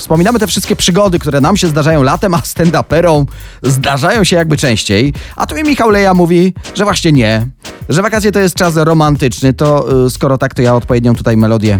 Wspominamy 0.00 0.38
te 0.38 0.46
wszystkie 0.46 0.76
przygody, 0.76 1.18
które 1.18 1.40
nam 1.40 1.56
się 1.56 1.68
zdarzają 1.68 2.02
latem, 2.02 2.34
a 2.34 2.38
stand-uperom 2.38 3.24
zdarzają 3.62 4.24
się 4.24 4.36
jakby 4.36 4.56
częściej. 4.56 5.12
A 5.36 5.46
tu 5.46 5.54
mi 5.54 5.62
Michał 5.62 5.90
Leja 5.90 6.14
mówi, 6.14 6.54
że 6.74 6.84
właśnie 6.84 7.12
nie, 7.12 7.46
że 7.88 8.02
wakacje 8.02 8.32
to 8.32 8.40
jest 8.40 8.54
czas 8.54 8.76
romantyczny. 8.76 9.52
To 9.54 9.86
y, 10.06 10.10
skoro 10.10 10.38
tak, 10.38 10.54
to 10.54 10.62
ja 10.62 10.74
odpowiednią 10.74 11.14
tutaj 11.14 11.36
melodię 11.36 11.78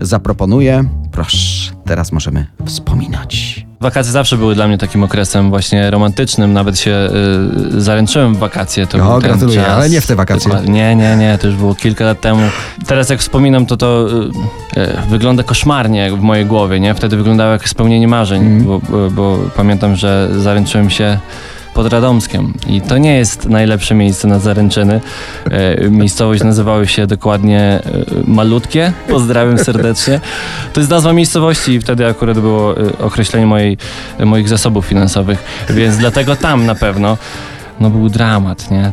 zaproponuję. 0.00 0.84
Proszę, 1.12 1.72
teraz 1.84 2.12
możemy 2.12 2.46
wspominać. 2.66 3.53
Wakacje 3.84 4.12
zawsze 4.12 4.36
były 4.36 4.54
dla 4.54 4.68
mnie 4.68 4.78
takim 4.78 5.02
okresem 5.02 5.50
właśnie 5.50 5.90
romantycznym. 5.90 6.52
Nawet 6.52 6.78
się 6.78 7.08
y, 7.76 7.80
zaręczyłem 7.80 8.34
w 8.34 8.38
wakacje. 8.38 8.86
To 8.86 8.98
No, 8.98 9.04
był 9.12 9.20
ten 9.20 9.30
gratuluję, 9.30 9.60
czas. 9.60 9.68
ale 9.68 9.90
nie 9.90 10.00
w 10.00 10.06
te 10.06 10.16
wakacje. 10.16 10.52
Nie, 10.68 10.96
nie, 10.96 11.16
nie, 11.16 11.38
to 11.40 11.46
już 11.46 11.56
było 11.56 11.74
kilka 11.74 12.04
lat 12.04 12.20
temu. 12.20 12.42
Teraz 12.86 13.10
jak 13.10 13.20
wspominam, 13.20 13.66
to 13.66 13.76
to 13.76 14.06
y, 14.76 14.80
y, 14.80 14.92
wygląda 15.10 15.42
koszmarnie 15.42 16.10
w 16.16 16.20
mojej 16.20 16.46
głowie, 16.46 16.80
nie? 16.80 16.94
Wtedy 16.94 17.16
wyglądało 17.16 17.52
jak 17.52 17.68
spełnienie 17.68 18.08
marzeń, 18.08 18.42
Mhm. 18.42 18.64
bo, 18.64 18.80
bo, 18.90 19.10
bo 19.10 19.38
pamiętam, 19.56 19.96
że 19.96 20.28
zaręczyłem 20.38 20.90
się 20.90 21.18
pod 21.74 21.92
Radomskiem 21.92 22.52
i 22.66 22.80
to 22.80 22.98
nie 22.98 23.16
jest 23.16 23.48
najlepsze 23.48 23.94
miejsce 23.94 24.28
na 24.28 24.38
zaręczyny. 24.38 25.00
E, 25.50 25.90
miejscowość 25.90 26.42
nazywały 26.42 26.86
się 26.86 27.06
dokładnie 27.06 27.60
e, 27.60 27.80
Malutkie. 28.26 28.92
Pozdrawiam 29.08 29.58
serdecznie. 29.58 30.20
To 30.72 30.80
jest 30.80 30.90
nazwa 30.90 31.12
miejscowości 31.12 31.72
i 31.72 31.80
wtedy 31.80 32.06
akurat 32.06 32.38
było 32.38 32.76
e, 32.76 32.98
określenie 32.98 33.46
mojej, 33.46 33.78
moich 34.24 34.48
zasobów 34.48 34.86
finansowych, 34.86 35.44
więc 35.70 35.96
dlatego 35.96 36.36
tam 36.36 36.66
na 36.66 36.74
pewno 36.74 37.18
no 37.80 37.90
był 37.90 38.08
dramat, 38.08 38.70
nie? 38.70 38.92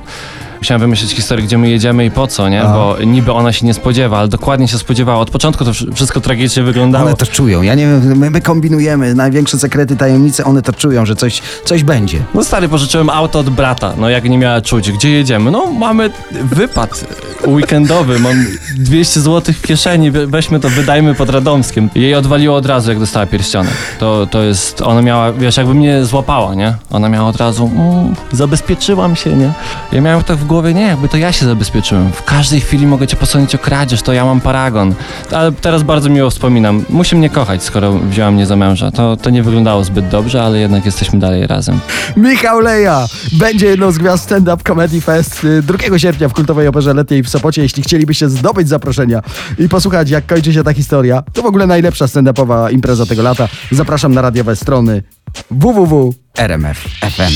Musiałem 0.62 0.82
wymyślić 0.82 1.12
historię, 1.12 1.46
gdzie 1.46 1.58
my 1.58 1.70
jedziemy 1.70 2.06
i 2.06 2.12
po 2.12 2.28
co, 2.28 2.50
nie? 2.50 2.62
Bo 2.62 2.96
niby 3.06 3.32
ona 3.34 3.52
się 3.54 3.66
nie 3.66 3.74
spodziewa, 3.74 4.18
ale 4.20 4.28
dokładnie 4.28 4.68
się 4.68 4.78
spodziewała. 4.78 5.20
Od 5.20 5.30
początku 5.30 5.66
to 5.66 5.72
wsz- 5.72 5.94
wszystko 5.96 6.22
tragicznie 6.22 6.64
wyglądało. 6.64 7.06
One 7.06 7.16
to 7.16 7.26
czują. 7.26 7.62
Ja 7.62 7.76
nie 7.76 7.88
wiem, 7.88 8.18
my, 8.18 8.30
my 8.30 8.42
kombinujemy 8.42 9.16
największe 9.16 9.60
sekrety, 9.60 9.96
tajemnice, 9.96 10.44
one 10.46 10.62
to 10.62 10.74
czują, 10.74 11.06
że 11.06 11.16
coś, 11.16 11.42
coś 11.66 11.84
będzie. 11.84 12.20
No 12.34 12.44
stary, 12.44 12.70
pożyczyłem 12.70 13.10
auto 13.10 13.40
od 13.40 13.50
brata, 13.50 13.94
no 13.98 14.10
jak 14.10 14.24
nie 14.30 14.38
miała 14.38 14.62
czuć. 14.62 14.92
Gdzie 14.92 15.10
jedziemy? 15.12 15.52
No 15.52 15.66
mamy 15.72 16.10
wypad 16.44 17.06
weekendowy, 17.48 18.20
mam 18.20 18.46
200 18.78 19.22
zł 19.22 19.54
w 19.54 19.62
kieszeni, 19.62 20.12
we- 20.12 20.28
weźmy 20.28 20.60
to, 20.60 20.70
wydajmy 20.70 21.16
pod 21.16 21.30
Radomskiem. 21.30 21.90
Jej 21.96 22.16
odwaliło 22.16 22.56
od 22.56 22.66
razu, 22.66 22.90
jak 22.90 23.00
dostała 23.00 23.26
pierścionek. 23.26 23.74
To, 24.00 24.28
to 24.32 24.42
jest, 24.42 24.82
ona 24.82 25.02
miała, 25.02 25.32
wiesz, 25.34 25.58
jakby 25.58 25.74
mnie 25.74 26.06
złapała, 26.06 26.56
nie? 26.56 26.74
Ona 26.92 27.10
miała 27.10 27.30
od 27.30 27.36
razu, 27.38 27.72
mm, 27.76 28.16
zabezpieczyłam 28.32 29.16
się, 29.16 29.36
nie? 29.36 29.52
Ja 29.92 30.02
miałem 30.02 30.24
tak 30.24 30.38
w 30.38 30.46
głowie, 30.52 30.74
nie, 30.74 30.82
jakby 30.82 31.10
to 31.10 31.18
ja 31.18 31.32
się 31.32 31.46
zabezpieczyłem. 31.46 32.12
W 32.12 32.24
każdej 32.24 32.62
chwili 32.62 32.88
mogę 32.88 33.08
cię 33.08 33.18
posądzić 33.18 33.56
o 33.56 33.58
kradzież, 33.58 34.02
to 34.02 34.14
ja 34.14 34.26
mam 34.26 34.42
paragon. 34.42 34.96
Ale 35.32 35.52
teraz 35.52 35.84
bardzo 35.84 36.10
miło 36.10 36.30
wspominam. 36.30 36.86
Musi 36.90 37.16
mnie 37.16 37.30
kochać, 37.30 37.64
skoro 37.64 37.94
wzięła 37.94 38.32
mnie 38.32 38.46
za 38.46 38.56
męża. 38.56 38.92
To, 38.92 39.18
to 39.18 39.30
nie 39.30 39.44
wyglądało 39.44 39.84
zbyt 39.84 40.08
dobrze, 40.08 40.44
ale 40.44 40.60
jednak 40.60 40.86
jesteśmy 40.86 41.20
dalej 41.20 41.48
razem. 41.48 41.80
Michał 42.18 42.60
Leja 42.60 43.08
będzie 43.32 43.68
jedną 43.68 43.92
z 43.92 43.98
gwiazd 43.98 44.24
Stand 44.24 44.48
Up 44.48 44.64
Comedy 44.68 45.02
Fest 45.02 45.44
y, 45.44 45.62
2 45.62 46.00
sierpnia 46.00 46.30
w 46.30 46.34
Kultowej 46.34 46.68
Operze 46.68 46.94
Letniej 46.94 47.24
w 47.24 47.30
Sopocie. 47.30 47.62
Jeśli 47.62 47.84
chcielibyście 47.84 48.30
zdobyć 48.30 48.68
zaproszenia 48.70 49.22
i 49.60 49.70
posłuchać, 49.70 50.10
jak 50.10 50.26
kończy 50.26 50.54
się 50.54 50.64
ta 50.64 50.74
historia, 50.74 51.24
to 51.34 51.42
w 51.42 51.46
ogóle 51.46 51.68
najlepsza 51.68 52.06
stand-upowa 52.06 52.72
impreza 52.72 53.06
tego 53.06 53.24
lata. 53.24 53.48
Zapraszam 53.72 54.14
na 54.14 54.22
radiowe 54.22 54.56
strony 54.56 55.04
www.rmf.fm. 55.52 57.34